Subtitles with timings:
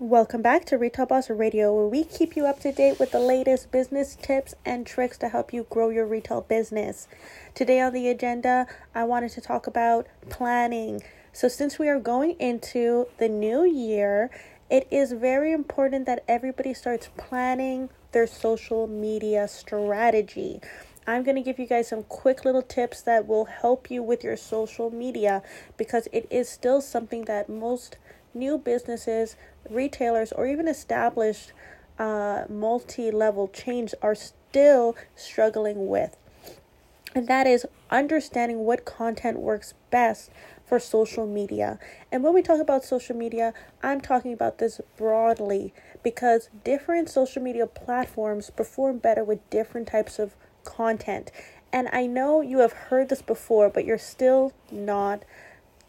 [0.00, 3.18] Welcome back to Retail Boss Radio, where we keep you up to date with the
[3.18, 7.08] latest business tips and tricks to help you grow your retail business.
[7.52, 11.02] Today on the agenda, I wanted to talk about planning.
[11.32, 14.30] So, since we are going into the new year,
[14.70, 20.60] it is very important that everybody starts planning their social media strategy.
[21.08, 24.22] I'm going to give you guys some quick little tips that will help you with
[24.22, 25.42] your social media
[25.76, 27.96] because it is still something that most
[28.34, 29.36] new businesses,
[29.68, 31.52] retailers, or even established
[31.98, 36.16] uh, multi level chains are still struggling with.
[37.14, 40.30] And that is understanding what content works best
[40.66, 41.78] for social media.
[42.12, 45.72] And when we talk about social media, I'm talking about this broadly
[46.02, 51.32] because different social media platforms perform better with different types of content.
[51.72, 55.22] And I know you have heard this before, but you're still not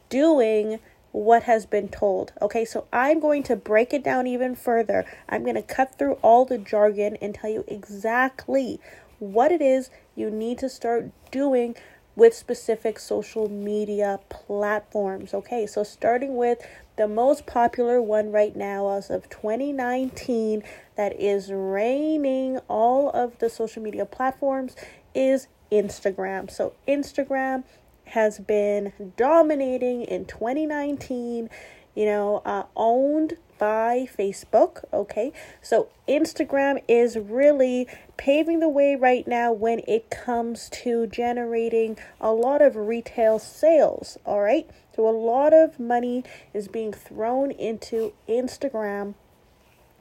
[0.09, 0.79] doing
[1.11, 2.33] what has been told.
[2.41, 5.05] Okay, so I'm going to break it down even further.
[5.27, 8.79] I'm going to cut through all the jargon and tell you exactly
[9.19, 11.75] what it is you need to start doing
[12.15, 15.33] with specific social media platforms.
[15.33, 16.59] Okay, so starting with
[16.97, 20.63] the most popular one right now as of 2019
[20.97, 24.75] that is reigning all of the social media platforms
[25.15, 26.51] is Instagram.
[26.51, 27.63] So, Instagram
[28.09, 31.49] has been dominating in 2019,
[31.95, 34.83] you know, uh, owned by Facebook.
[34.91, 37.87] Okay, so Instagram is really
[38.17, 44.17] paving the way right now when it comes to generating a lot of retail sales.
[44.25, 49.13] All right, so a lot of money is being thrown into Instagram,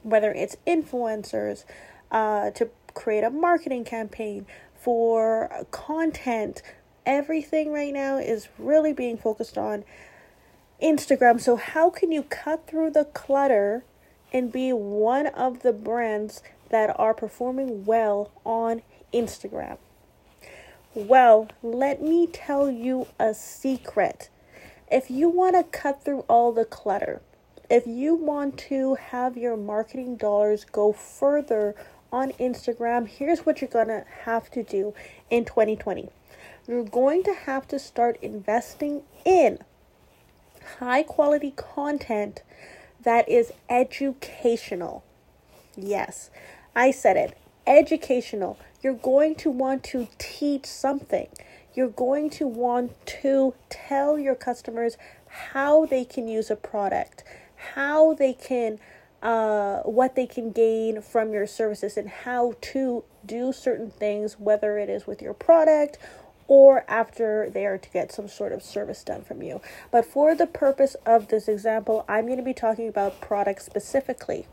[0.03, 1.65] whether it's influencers
[2.11, 6.61] uh, to create a marketing campaign for content
[7.09, 9.83] everything right now is really being focused on
[10.81, 11.41] Instagram.
[11.41, 13.83] So, how can you cut through the clutter
[14.31, 19.79] and be one of the brands that are performing well on Instagram?
[20.93, 24.29] Well, let me tell you a secret.
[24.91, 27.21] If you want to cut through all the clutter,
[27.71, 31.75] if you want to have your marketing dollars go further
[32.11, 34.93] on Instagram, here's what you're going to have to do
[35.31, 36.09] in 2020
[36.69, 39.57] you're going to have to start investing in
[40.77, 42.43] high quality content
[43.01, 45.03] that is educational.
[45.75, 46.29] Yes,
[46.75, 47.35] I said it
[47.65, 48.59] educational.
[48.83, 51.27] You're going to want to teach something.
[51.73, 54.95] You're going to want to tell your customers
[55.27, 57.23] how they can use a product,
[57.73, 58.79] how they can,
[59.23, 64.77] uh, what they can gain from your services, and how to do certain things, whether
[64.77, 65.97] it is with your product
[66.49, 69.61] or after they are to get some sort of service done from you.
[69.91, 74.47] But for the purpose of this example, I'm going to be talking about products specifically.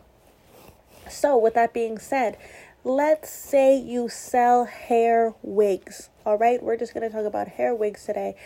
[1.09, 2.37] So, with that being said,
[2.85, 6.11] let's say you sell hair wigs.
[6.27, 8.37] All right, we're just going to talk about hair wigs today.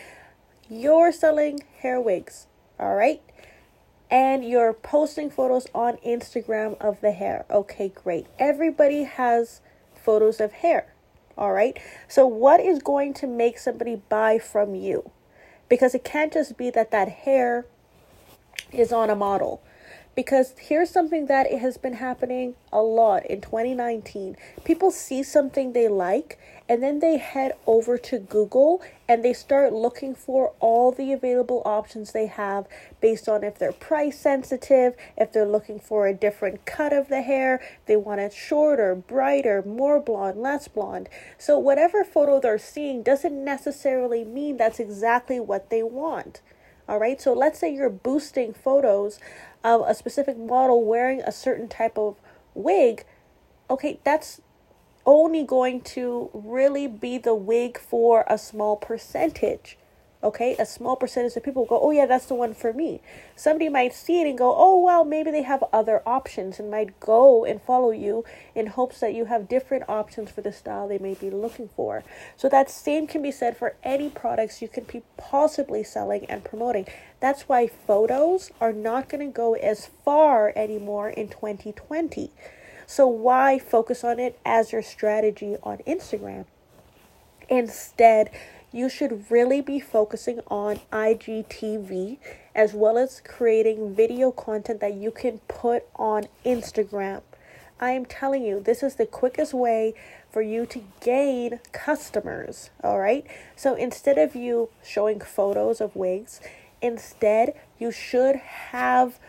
[0.69, 2.47] You're selling hair wigs.
[2.79, 3.21] All right.
[4.09, 7.45] And you're posting photos on Instagram of the hair.
[7.49, 8.27] Okay, great.
[8.39, 9.61] Everybody has
[9.93, 10.90] photos of hair.
[11.37, 11.77] All right.
[12.07, 15.11] So, what is going to make somebody buy from you?
[15.69, 17.65] Because it can't just be that that hair
[18.71, 19.61] is on a model
[20.15, 25.73] because here's something that it has been happening a lot in 2019 people see something
[25.73, 30.91] they like and then they head over to google and they start looking for all
[30.91, 32.67] the available options they have
[32.99, 37.21] based on if they're price sensitive if they're looking for a different cut of the
[37.21, 41.09] hair they want it shorter brighter more blonde less blonde.
[41.37, 46.41] So whatever photo they're seeing doesn't necessarily mean that's exactly what they want
[46.91, 49.17] all right, so let's say you're boosting photos
[49.63, 52.17] of a specific model wearing a certain type of
[52.53, 53.05] wig.
[53.69, 54.41] Okay, that's
[55.05, 59.77] only going to really be the wig for a small percentage
[60.23, 63.01] okay a small percentage of people go oh yeah that's the one for me.
[63.35, 66.99] Somebody might see it and go oh well maybe they have other options and might
[66.99, 68.23] go and follow you
[68.55, 72.03] in hopes that you have different options for the style they may be looking for.
[72.37, 76.43] So that same can be said for any products you could be possibly selling and
[76.43, 76.85] promoting.
[77.19, 82.31] That's why photos are not going to go as far anymore in 2020
[82.91, 86.43] so why focus on it as your strategy on instagram?
[87.47, 88.29] Instead
[88.71, 92.17] you should really be focusing on IGTV
[92.55, 97.21] as well as creating video content that you can put on Instagram.
[97.79, 99.95] I am telling you, this is the quickest way
[100.29, 102.69] for you to gain customers.
[102.83, 103.25] All right.
[103.55, 106.39] So instead of you showing photos of wigs,
[106.81, 109.19] instead you should have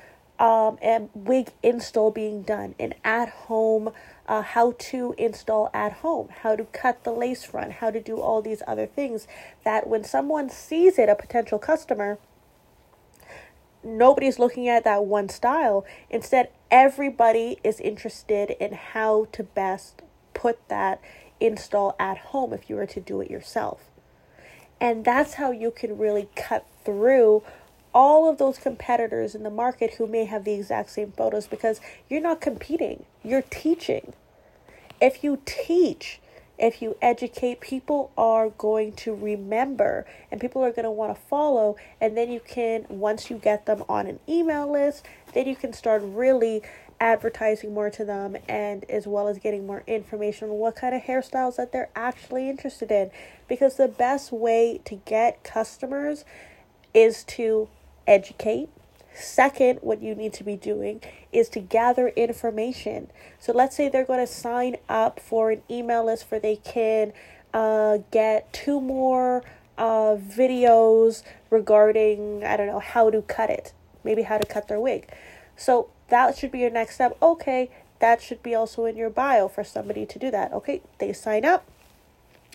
[0.43, 3.93] um, a wig install being done, an at home
[4.27, 8.21] uh, how to install at home, how to cut the lace front, how to do
[8.21, 9.29] all these other things
[9.65, 12.19] that when someone sees it, a potential customer,
[13.85, 15.87] nobody's looking at that one style.
[16.11, 20.03] Instead, everybody is interested in how to best
[20.35, 21.01] put that
[21.39, 23.85] install at home if you were to do it yourself.
[24.81, 27.45] And that's how you can really cut through
[27.95, 31.81] all of those competitors in the market who may have the exact same photos because
[32.09, 34.13] you're not competing, you're teaching.
[35.01, 36.21] If you teach,
[36.59, 41.21] if you educate, people are going to remember and people are going to want to
[41.21, 41.77] follow.
[42.01, 45.05] And then you can, once you get them on an email list,
[45.35, 46.63] then you can start really
[47.01, 51.03] advertising more to them and as well as getting more information on what kind of
[51.03, 53.11] hairstyles that they're actually interested in.
[53.49, 56.25] Because the best way to get customers
[56.95, 57.69] is to
[58.07, 58.69] educate.
[59.15, 61.03] Second, what you need to be doing
[61.33, 63.11] is to gather information.
[63.39, 67.13] So let's say they're going to sign up for an email list for they can
[67.53, 69.45] uh, get two more
[69.77, 73.73] uh, videos regarding, I don't know, how to cut it,
[74.03, 75.11] maybe how to cut their wig.
[75.57, 77.17] So that should be your next step.
[77.21, 80.53] Okay, that should be also in your bio for somebody to do that.
[80.53, 81.67] Okay, they sign up.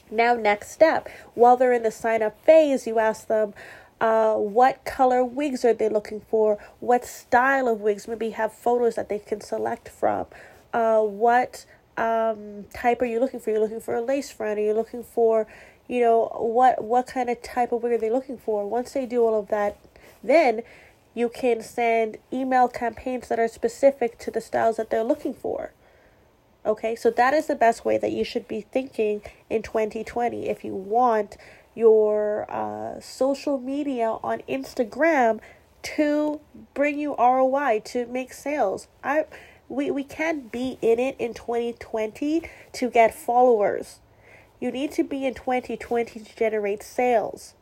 [0.09, 1.09] Now, next step.
[1.33, 3.53] While they're in the sign up phase, you ask them,
[3.99, 6.57] uh, what color wigs are they looking for?
[6.79, 8.07] What style of wigs?
[8.07, 10.27] Maybe have photos that they can select from.
[10.73, 11.65] Uh, what
[11.97, 13.49] um, type are you looking for?
[13.49, 14.59] Are you looking for a lace front?
[14.59, 15.47] Are you looking for,
[15.87, 18.67] you know, what what kind of type of wig are they looking for?
[18.67, 19.77] Once they do all of that,
[20.23, 20.61] then
[21.15, 25.71] you can send email campaigns that are specific to the styles that they're looking for.
[26.63, 30.63] Okay, so that is the best way that you should be thinking in 2020 if
[30.63, 31.37] you want
[31.73, 32.66] your uh,
[33.01, 35.39] social media on Instagram
[35.83, 36.39] to
[36.73, 38.87] bring you ROI to make sales.
[39.03, 39.25] I
[39.69, 43.99] we, we can't be in it in 2020 to get followers.
[44.59, 47.53] You need to be in 2020 to generate sales.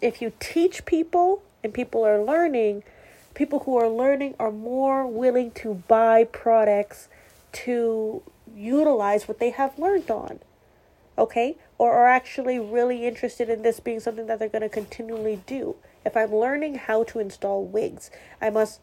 [0.00, 2.82] If you teach people and people are learning,
[3.34, 7.08] people who are learning are more willing to buy products
[7.52, 8.22] to
[8.54, 10.40] utilize what they have learned on
[11.16, 15.42] okay, or are actually really interested in this being something that they're going to continually
[15.46, 15.76] do.
[16.04, 18.10] If I'm learning how to install wigs,
[18.40, 18.80] I must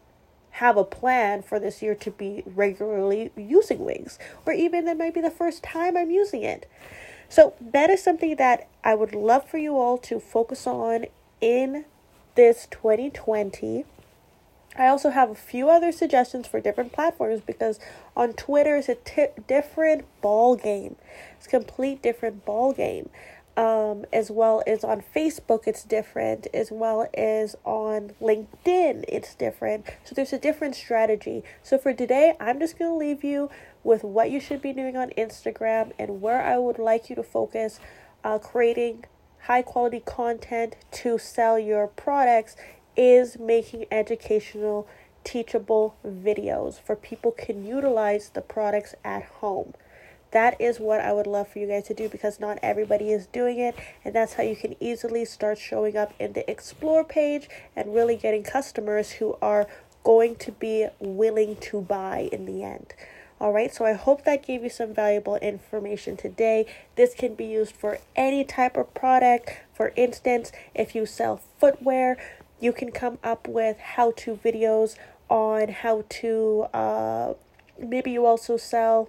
[0.52, 5.14] have a plan for this year to be regularly using wigs, or even that might
[5.14, 6.68] be the first time I'm using it.
[7.28, 11.06] So, that is something that I would love for you all to focus on
[11.40, 11.86] in
[12.34, 13.86] this 2020
[14.76, 17.78] I also have a few other suggestions for different platforms because
[18.16, 20.96] on Twitter it's a t- different ball game.
[21.36, 23.10] It's a complete different ball game.
[23.54, 29.84] Um, as well as on Facebook, it's different, as well as on LinkedIn, it's different.
[30.04, 31.44] So there's a different strategy.
[31.62, 33.50] So for today, I'm just going to leave you
[33.84, 37.22] with what you should be doing on Instagram and where I would like you to
[37.22, 37.78] focus
[38.24, 39.04] uh, creating
[39.42, 42.56] high quality content to sell your products
[42.96, 44.86] is making educational,
[45.24, 49.74] teachable videos for people can utilize the products at home.
[50.32, 53.26] That is what I would love for you guys to do because not everybody is
[53.26, 57.48] doing it, and that's how you can easily start showing up in the explore page
[57.76, 59.66] and really getting customers who are
[60.04, 62.94] going to be willing to buy in the end.
[63.42, 66.64] All right, so I hope that gave you some valuable information today.
[66.94, 69.50] This can be used for any type of product.
[69.74, 72.16] For instance, if you sell footwear,
[72.62, 74.94] you can come up with how to videos
[75.28, 77.34] on how to uh,
[77.78, 79.08] maybe you also sell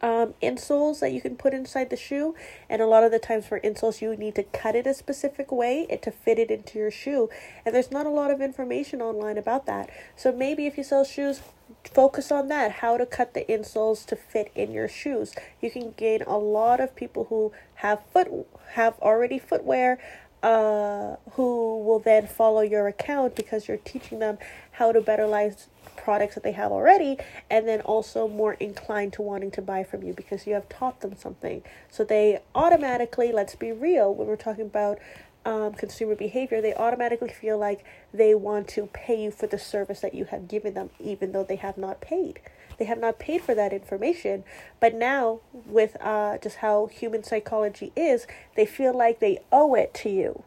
[0.00, 2.34] um, insoles that you can put inside the shoe.
[2.68, 5.50] And a lot of the times for insoles, you need to cut it a specific
[5.50, 7.28] way to fit it into your shoe.
[7.66, 9.90] And there's not a lot of information online about that.
[10.16, 11.42] So maybe if you sell shoes,
[11.84, 15.34] focus on that how to cut the insoles to fit in your shoes.
[15.60, 18.28] You can gain a lot of people who have foot
[18.72, 19.98] have already footwear
[20.44, 24.36] uh, who will then follow your account because you're teaching them
[24.72, 27.16] how to better betterize products that they have already
[27.48, 31.00] and then also more inclined to wanting to buy from you because you have taught
[31.00, 31.62] them something.
[31.90, 34.98] So they automatically let's be real when we're talking about
[35.46, 37.84] um, consumer behavior they automatically feel like
[38.14, 41.44] they want to pay you for the service that you have given them even though
[41.44, 42.40] they have not paid
[42.78, 44.44] they have not paid for that information.
[44.80, 48.26] But now, with uh, just how human psychology is,
[48.56, 50.42] they feel like they owe it to you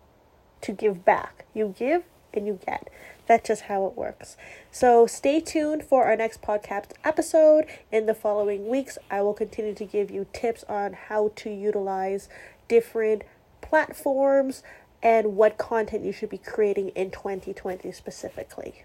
[0.61, 1.45] to give back.
[1.53, 2.03] You give
[2.33, 2.89] and you get.
[3.27, 4.37] That's just how it works.
[4.71, 7.65] So stay tuned for our next podcast episode.
[7.91, 12.29] In the following weeks, I will continue to give you tips on how to utilize
[12.67, 13.23] different
[13.61, 14.63] platforms
[15.03, 18.83] and what content you should be creating in 2020 specifically.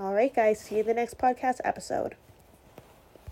[0.00, 2.16] All right, guys, see you in the next podcast episode.